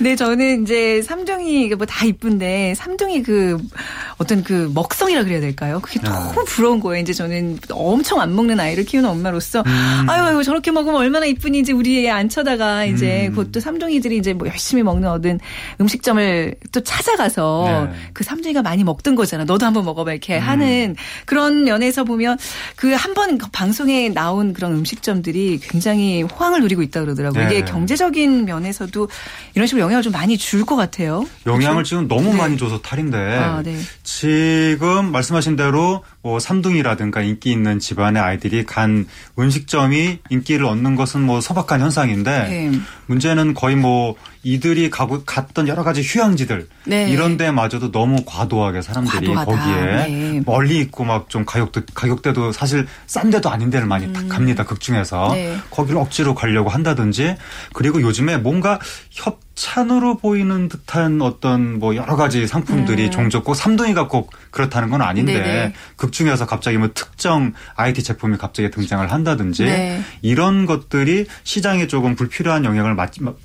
[0.00, 3.56] 네, 저는 이제 삼둥이 뭐 다 이쁜데 삼둥이 그
[4.18, 5.80] 어떤 그 먹성이라 그래야 될까요?
[5.82, 6.10] 그게 아.
[6.34, 7.00] 너무 부러운 거예요.
[7.02, 10.06] 이제 저는 엄청 안 먹는 아이를 키우는 엄마로서 음.
[10.08, 13.34] 아유, 아유 저렇게 먹으면 얼마나 이쁜지 이제 우리 애 안 쳐다가 이제 음.
[13.34, 15.38] 그것도 삼둥이들이 이제 뭐 열심히 먹는 어떤
[15.80, 17.98] 음식점을 또 찾아가서 네.
[18.12, 19.44] 그 삼둥이가 많이 먹던 거잖아.
[19.44, 20.42] 너도 한번 먹어봐 이렇게 음.
[20.48, 22.38] 하는 그런 면에서 보면
[22.76, 27.48] 그 한 번 방송에 나온 그런 음식점들이 굉장히 호황을 누리고 있다 그러더라고요.
[27.48, 27.56] 네.
[27.58, 29.08] 이게 경제적인 면에서도
[29.54, 31.24] 이런 식으로 영향을 좀 많이 줄 것 같아요.
[31.46, 31.88] 영향을 그렇죠?
[31.88, 32.36] 지금 너무 네.
[32.36, 33.76] 많이 줘서 탈인데 아, 네.
[34.02, 39.06] 지금 말씀하신 대로 뭐 삼둥이라든가 인기 있는 집안의 아이들이 간
[39.38, 42.70] 음식점이 인기를 얻는 것은 뭐 소박한 현상인데 네.
[43.06, 47.08] 문제는 거의 뭐 이들이 가고 갔던 여러 가지 휴양지들 네.
[47.10, 49.62] 이런 데마저도 너무 과도하게 사람들이 과도하다.
[49.62, 50.42] 거기에 네.
[50.44, 54.28] 멀리 있고 막 좀 가격도 가격대도 사실 싼 데도 아닌 데를 많이 음.
[54.28, 55.56] 갑니다 극 중에서 네.
[55.70, 57.36] 거기를 억지로 가려고 한다든지
[57.72, 58.78] 그리고 요즘에 뭔가
[59.10, 63.10] 협 찬으로 보이는 듯한 어떤 뭐 여러 가지 상품들이 음.
[63.10, 65.72] 종종 꼭 삼둥이가 꼭 그렇다는 건 아닌데 네네.
[65.96, 70.00] 극 중에서 갑자기 뭐 특정 IT 제품이 갑자기 등장을 한다든지 네.
[70.22, 72.94] 이런 것들이 시장에 조금 불필요한 영향을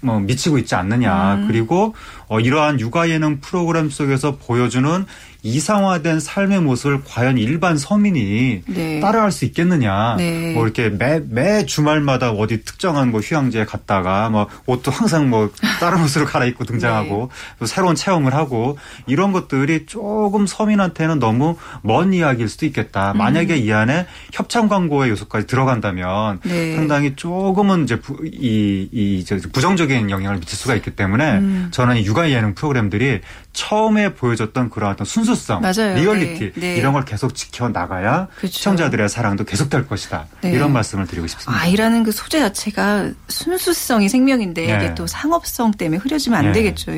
[0.02, 1.48] 뭐 미치고 있지 않느냐 음.
[1.48, 1.96] 그리고
[2.28, 5.06] 어, 이러한 육아 예능 프로그램 속에서 보여주는
[5.44, 9.00] 이상화된 삶의 모습을 과연 일반 서민이 네.
[9.02, 10.16] 따라할 수 있겠느냐.
[10.18, 10.54] 네.
[10.54, 15.52] 뭐 이렇게 매, 매 주말마다 어디 특정한 뭐 휴양지에 갔다가 뭐 옷도 항상 뭐
[15.82, 17.56] 다른 옷으로 갈아입고 등장하고 네.
[17.60, 23.12] 또 새로운 체험을 하고 이런 것들이 조금 서민한테는 너무 먼 이야기일 수도 있겠다.
[23.12, 23.18] 음.
[23.18, 26.76] 만약에 이 안에 협찬 광고의 요소까지 들어간다면 네.
[26.76, 31.68] 상당히 조금은 이제 부, 이, 이 부정적인 영향을 미칠 수가 있기 때문에 음.
[31.72, 33.20] 저는 이 육아 예능 프로그램들이
[33.54, 35.96] 처음에 보여줬던 그런 어떤 순수성, 맞아요.
[35.96, 36.74] 리얼리티 네.
[36.74, 36.76] 네.
[36.78, 38.52] 이런 걸 계속 지켜 나가야 그렇죠.
[38.54, 40.26] 시청자들의 사랑도 계속될 것이다.
[40.42, 40.52] 네.
[40.52, 41.62] 이런 말씀을 드리고 싶습니다.
[41.64, 44.76] 아이라는 그 소재 자체가 순수성이 생명인데 네.
[44.78, 46.52] 이게 또 상업성 때문에 흐려지면 안 네.
[46.54, 46.92] 되겠죠.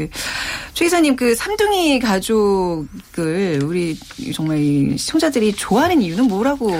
[0.73, 3.97] 최 기사님 그 삼둥이 가족을 우리
[4.33, 4.57] 정말
[4.97, 6.71] 시청자들이 좋아하는 이유는 뭐라고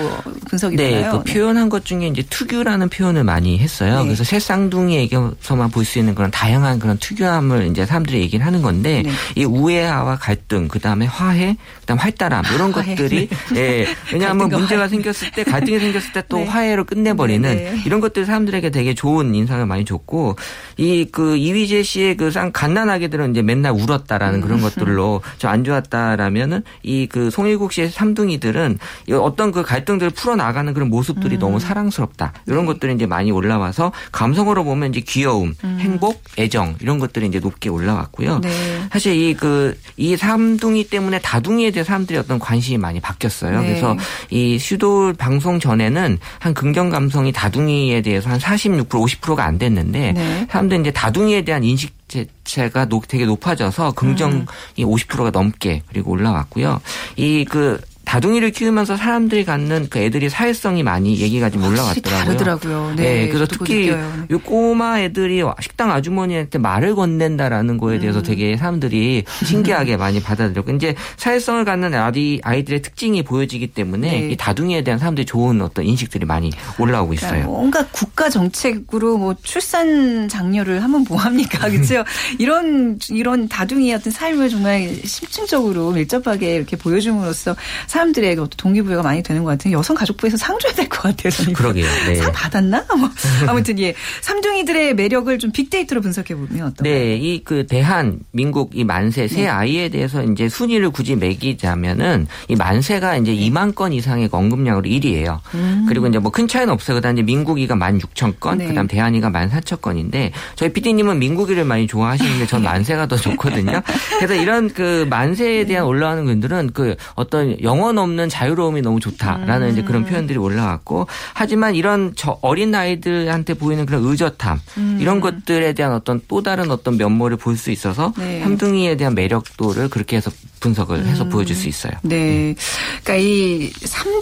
[0.48, 1.22] 분석이 네, 되나요?
[1.24, 4.02] 그 표현한 것 중에 이제 특유라는 표현을 많이 했어요.
[4.04, 9.04] 그래서 새 쌍둥이에게서만 볼 수 있는 그런 다양한 그런 특유함을 이제 사람들이 얘기를 하는 건데
[9.36, 13.60] 이 우 애와 갈등, 그 다음에 화해, 그 다음 활달함 이런 아, 것들이 네.
[13.60, 14.88] 예, 왜냐하면 문제가 화해.
[14.90, 16.44] 생겼을 때 갈등이 생겼을 때또 네.
[16.46, 17.82] 화해로 끝내버리는 네, 네.
[17.84, 20.36] 이런 것들이 사람들에게 되게 좋은 인상을 많이 줬고
[20.78, 24.40] 이 그 이휘재 씨의 그 쌍 갓난아기들은 이제 맨날 울었다라는 음.
[24.42, 28.78] 그런 것들로 좀 안 좋았다라면은 이 그 송일국 씨의 삼둥이들은
[29.12, 31.38] 어떤 그 갈등들을 풀어 나가는 그런 모습들이 음.
[31.38, 32.72] 너무 사랑스럽다 이런 네.
[32.72, 35.76] 것들이 이제 많이 올라와서 감성으로 보면 이제 귀여움, 음.
[35.80, 38.40] 행복, 애정 이런 것들이 이제 높게 올라왔고요.
[38.40, 38.50] 네.
[38.92, 39.55] 사실 이그
[39.96, 43.60] 이 삼둥이 때문에 다둥이에 대해 사람들이 어떤 관심이 많이 바뀌었어요.
[43.60, 43.66] 네.
[43.66, 43.96] 그래서
[44.30, 50.46] 이 슈돌 방송 전에는 한 긍정 감성이 다둥이에 대해서 한 46% 50%가 안 됐는데 네.
[50.50, 54.46] 사람들이 이제 다둥이에 대한 인식 자체가 되게 높아져서 긍정이 음.
[54.78, 56.80] 50%가 넘게 그리고 올라왔고요.
[57.16, 62.24] 이그 다둥이를 키우면서 사람들이 갖는 그 애들이 사회성이 많이 얘기가 좀 올라왔더라고요.
[62.24, 62.94] 다르더라고요.
[62.96, 63.92] 네, 네 그래서 특히
[64.30, 68.22] 이 꼬마 애들이 식당 아주머니한테 말을 건넨다라는 거에 대해서 음.
[68.22, 74.28] 되게 사람들이 신기하게 많이 받아들였고 이제 사회성을 갖는 아이 아이들의 특징이 보여지기 때문에 네.
[74.30, 77.30] 이 다둥이에 대한 사람들이 좋은 어떤 인식들이 많이 올라오고 있어요.
[77.30, 82.04] 그러니까 뭔가 국가 정책으로 뭐 출산 장려를 하면 뭐 합니까, 그렇죠?
[82.38, 87.56] 이런 이런 다둥이 어떤 삶을 정말 심층적으로 밀접하게 이렇게 보여줌으로써
[87.96, 91.30] 사람들의 동기부여가 많이 되는 것 같은 여성가족부에서 상 줘야 될 것 같아요.
[91.30, 91.54] 저는.
[91.54, 91.86] 그러게요.
[92.06, 92.14] 네.
[92.16, 92.84] 상 받았나?
[92.98, 93.08] 뭐.
[93.48, 93.94] 아무튼 예.
[94.20, 99.42] 삼둥이들의 매력을 좀 빅데이터로 분석해 보면 어떤 네, 이 그 대한 민국 이 만세 세
[99.42, 99.48] 네.
[99.48, 103.38] 아이에 대해서 이제 순위를 굳이 매기자면은 이 만세가 이제 네.
[103.50, 105.38] 2만 건 이상의 언급량으로 1위예요.
[105.54, 105.86] 음.
[105.88, 106.96] 그리고 이제 뭐 큰 차이는 없어요.
[106.96, 108.66] 그다음 이제 민국이가 1만 6천 건, 네.
[108.66, 113.80] 그다음 대한이가 1만 4천 건인데 저희 PD님은 민국이를 많이 좋아하시는데 전 만세가 더 좋거든요.
[114.18, 119.72] 그래서 이런 그 만세에 대한 올라가는 분들은 그 어떤 영원 없는 자유로움이 너무 좋다라는 음.
[119.72, 124.98] 이제 그런 표현들이 올라왔고 하지만 이런 저 어린 아이들한테 보이는 그런 의젓함 음.
[125.00, 128.40] 이런 것들에 대한 어떤 또 다른 어떤 면모를 볼 수 있어서 네.
[128.42, 131.30] 삼둥이에 대한 매력도를 그렇게 해서 분석을 해서 음.
[131.30, 131.92] 보여줄 수 있어요.
[132.02, 132.54] 네.
[133.02, 133.70] 그러니까 이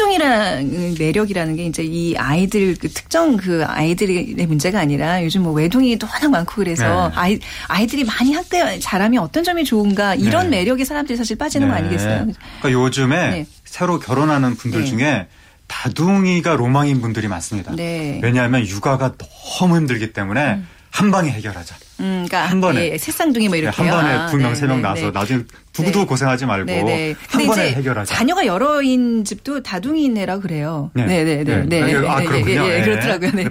[0.09, 6.07] 삼둥이라는 매력이라는 게 이제 이 아이들 그 특정 그 아이들의 문제가 아니라 요즘 뭐 외동이도
[6.07, 7.14] 워낙 많고 그래서 네.
[7.16, 10.59] 아이 아이들이 많이 학대 자라면 어떤 점이 좋은가 이런 네.
[10.59, 11.81] 매력에 사람들이 사실 빠지는 거 네.
[11.81, 12.27] 아니겠어요?
[12.61, 13.46] 그러니까 요즘에 네.
[13.75, 14.87] 새로 결혼하는 분들 네.
[14.87, 15.27] 중에
[15.67, 17.75] 다둥이가 로망인 분들이 많습니다.
[17.75, 18.21] 네.
[18.23, 19.15] 왜냐하면 육아가
[19.59, 20.69] 너무 힘들기 때문에 음.
[20.91, 21.75] 한 방에 해결하자.
[22.01, 25.11] 음, 그러니까 한 번에 예, 새쌍둥이 뭐 이렇게 한 번에 두 명, 세명 네, 나서
[25.11, 26.07] 나중에 두고두고 네.
[26.07, 28.15] 고생하지 말고 네, 한 번에 해결하자.
[28.15, 30.91] 자녀가 여러인 집도 다둥이네라 그래요.
[30.95, 31.95] 네, 네, 네, 네.
[32.09, 32.67] 아 그렇군요.
[32.69, 33.31] 예, 그렇더라고요.
[33.33, 33.45] 네.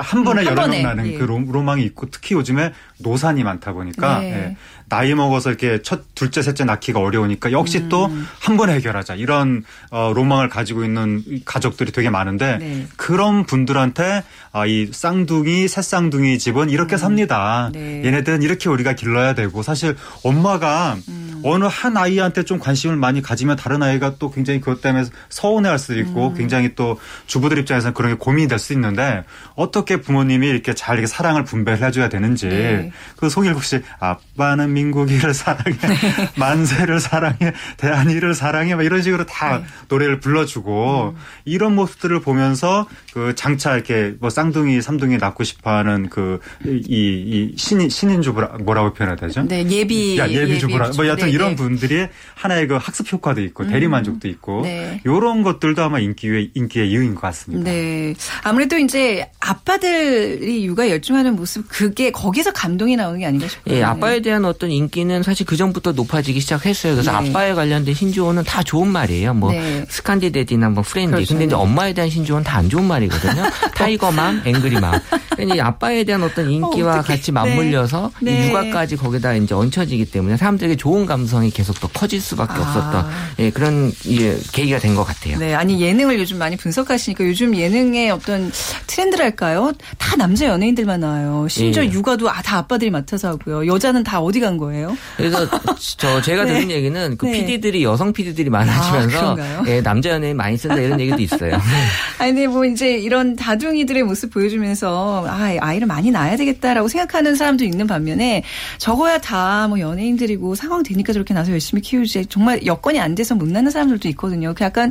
[0.00, 1.18] 한 번에 여러 명 나는 예.
[1.18, 4.56] 그 로망이 있고 특히 요즘에 노산이 많다 보니까 예.
[4.92, 7.88] 나이 먹어서 이렇게 첫 둘째 셋째 낳기가 어려우니까 역시 음.
[7.88, 12.86] 또한 번에 해결하자 이런 어, 로망을 가지고 있는 가족들이 되게 많은데 네.
[12.96, 16.98] 그런 분들한테 아, 이 쌍둥이 새쌍둥이 집은 이렇게 음.
[16.98, 17.70] 삽니다.
[17.82, 18.06] 네.
[18.06, 21.42] 얘네들은 이렇게 우리가 길러야 되고 사실 엄마가 음.
[21.44, 25.98] 어느 한 아이한테 좀 관심을 많이 가지면 다른 아이가 또 굉장히 그것 때문에 서운해할 수도
[25.98, 26.34] 있고 음.
[26.34, 29.24] 굉장히 또 주부들 입장에서는 그런 게 고민이 될 수 있는데
[29.56, 32.92] 어떻게 부모님이 이렇게 잘 이렇게 사랑을 분배를 해줘야 되는지 네.
[33.16, 36.30] 그 송일국 씨 아빠는 민국이를 사랑해 네.
[36.38, 39.64] 만세를 사랑해 대한이를 사랑해 막 이런 식으로 다 네.
[39.88, 41.20] 노래를 불러주고 음.
[41.44, 48.58] 이런 모습들을 보면서 그 장차 이렇게 뭐 쌍둥이 삼둥이 낳고 싶어하는 그이이 신인 신인 주부라
[48.62, 49.42] 뭐라고 표현해야 되죠?
[49.42, 51.56] 네 예비 야 예비 주부라 예비 뭐 여튼 네, 이런 네.
[51.56, 54.30] 분들이 하나의 그 학습 효과도 있고 대리 만족도 음.
[54.30, 55.00] 있고 네.
[55.04, 57.70] 이런 것들도 아마 인기의 인기의 이유인 것 같습니다.
[57.70, 63.74] 네 아무래도 이제 아빠들이 육아 열중하는 모습 그게 거기서 감동이 나오는 게 아닌가 싶어요.
[63.74, 66.94] 예, 아빠에 대한 어떤 인기는 사실 그 전부터 높아지기 시작했어요.
[66.94, 67.30] 그래서 네.
[67.30, 69.34] 아빠에 관련된 신조어는 다 좋은 말이에요.
[69.34, 69.84] 뭐 네.
[69.88, 71.12] Scandi daddy나 뭐 friendy.
[71.12, 71.28] 그렇죠.
[71.34, 73.42] 근데 이제 엄마에 대한 신조어는 다 안 좋은 말이거든요.
[73.74, 75.00] tiger mom, angry mom.
[75.34, 78.48] 그러니까 아빠에 대한 어떤 인기와 어, 같이 맞물려 서 네.
[78.48, 82.60] 육아까지 거기다 이제 얹혀지기 때문에 사람들에게 좋은 감성이 계속 더 커질 수밖에 아.
[82.62, 83.06] 없었던
[83.40, 85.38] 예, 그런 예, 계기가 된 것 같아요.
[85.38, 88.52] 네, 아니 예능을 요즘 많이 분석하시니까 요즘 예능의 어떤
[88.86, 89.72] 트렌드랄까요?
[89.98, 91.46] 다 남자 연예인들만 나와요.
[91.48, 91.90] 심지어 예.
[91.90, 93.66] 육아도 아, 다 아빠들이 맡아서 하고요.
[93.66, 94.96] 여자는 다 어디 간 거예요?
[95.16, 95.48] 그래서
[95.96, 96.54] 저 제가 네.
[96.54, 97.32] 들은 얘기는 그 네.
[97.32, 101.58] PD들이 여성 PD들이 많아지면서 아, 예, 남자 연예인 많이 쓴다 이런 얘기도 있어요.
[102.18, 107.64] 아니 뭐 이제 이런 다둥이들의 모습 보여주면서 아 아이를 많이 낳아야 되겠다라고 생각하는 사람 도
[107.64, 108.42] 있는 반면에
[108.78, 113.48] 적어야 다 뭐 연예인들이고 상황 되니까 저렇게 나서 열심히 키우지 정말 여건이 안 돼서 못
[113.48, 114.54] 낳는 사람들도 있거든요.
[114.54, 114.90] 그 약간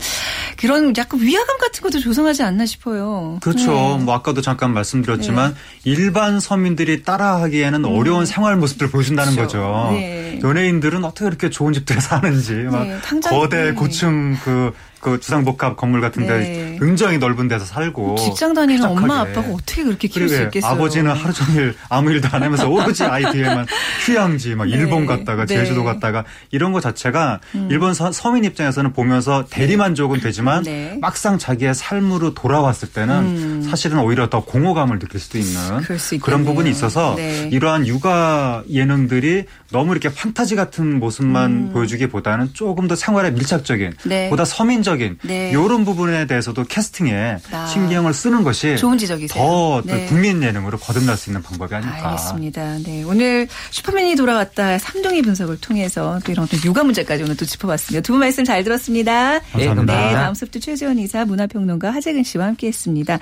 [0.58, 3.38] 그런 약간 위화감 같은 것도 조성하지 않나 싶어요.
[3.42, 3.98] 그렇죠.
[3.98, 4.04] 네.
[4.04, 5.92] 뭐 아까도 잠깐 말씀드렸지만 네.
[5.92, 7.96] 일반 서민들이 따라하기에는 음.
[7.96, 9.60] 어려운 생활 모습들을 보여준다는 그렇죠.
[9.60, 9.92] 거죠.
[9.94, 10.40] 네.
[10.44, 12.98] 연예인들은 어떻게 그렇게 좋은 집들에 사는지 막 네,
[13.30, 16.78] 거대 고층 그 그 주상복합 건물 같은 데 네.
[16.80, 19.02] 굉장히 넓은 데서 살고 직장 다니는 쾌적하게.
[19.02, 20.72] 엄마 아빠가 어떻게 그렇게 키울 수 있겠어요?
[20.72, 23.66] 아버지는 하루 종일 아무 일도 안 하면서 오로지 아이 뒤에만
[24.06, 24.74] 휴양지 막 네.
[24.78, 25.56] 일본 갔다가 네.
[25.58, 27.68] 제주도 갔다가 이런 것 자체가 음.
[27.72, 30.24] 일본 서, 민 입장에서는 보면서 대리만족은 네.
[30.24, 30.98] 되지만 네.
[31.02, 33.68] 막상 자기의 삶으로 돌아왔을 때는 음.
[33.68, 35.60] 사실은 오히려 더 공허감을 느낄 수도 있는
[36.22, 37.50] 그런 부분이 있어서 네.
[37.52, 41.70] 이러한 육아 예능들이 너무 이렇게 판타지 같은 모습만 음.
[41.74, 43.94] 보여주기보다는 조금 더 생활에 밀착적인
[44.30, 45.52] 보다 서민적 사회적인 네.
[45.52, 47.66] 이런 부분에 대해서도 캐스팅에 아.
[47.68, 49.42] 신경을 쓰는 것이 좋은 지적이세요.
[49.42, 50.06] 더 네.
[50.08, 52.10] 국민 예능으로 거듭날 수 있는 방법이 아닐까.
[52.10, 52.78] 알겠습니다.
[52.84, 53.04] 네.
[53.04, 58.02] 오늘 슈퍼맨이 돌아왔다 삼동이 분석을 통해서 또 이런 육아 문제까지 오늘 또 짚어봤습니다.
[58.04, 59.40] 두 분 말씀 잘 들었습니다.
[59.40, 60.08] 감사합니다.
[60.08, 63.20] 네, 다음 수부터 최재원 이사 문화평론가 하재근 씨와 함께했습니다.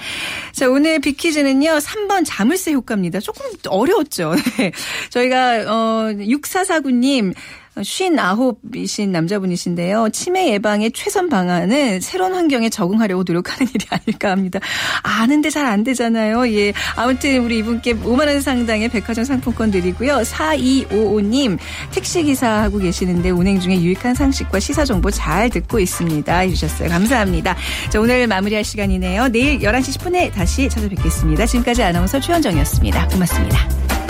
[0.54, 3.20] 자 오늘 비키즈는요 3번 자물쇠 효과입니다.
[3.20, 4.34] 조금 어려웠죠.
[4.58, 4.72] 네.
[5.12, 7.34] 저희가 어 6449님
[7.82, 10.10] 59이신 남자분이신데요.
[10.12, 14.60] 치매 예방의 최선 방안은 새로운 환경에 적응하려고 노력하는 일이 아닐까 합니다.
[15.04, 16.52] 아는데 잘 안 되잖아요.
[16.54, 16.74] 예.
[16.96, 20.18] 아무튼 우리 이분께 5만원 상당의 백화점 상품권 드리고요.
[20.22, 21.58] 4255님
[21.92, 26.38] 택시기사 하고 계시는데 운행 중에 유익한 상식과 시사 정보 잘 듣고 있습니다.
[26.38, 26.90] 해주셨어요.
[26.90, 27.56] 감사합니다.
[27.90, 29.28] 자, 오늘 마무리할 시간이네요.
[29.30, 31.46] 내일 11시 10분에 다시 찾아뵙겠습니다.
[31.46, 33.08] 지금까지 아나운서 최현정이었습니다.
[33.10, 34.09] 고맙습니다.